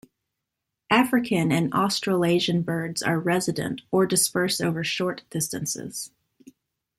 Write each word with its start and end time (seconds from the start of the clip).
African 0.89 1.51
and 1.51 1.71
Australasian 1.75 2.63
birds 2.63 3.03
are 3.03 3.19
resident 3.19 3.81
or 3.91 4.07
disperse 4.07 4.59
over 4.59 4.83
short 4.83 5.21
distances. 5.29 6.09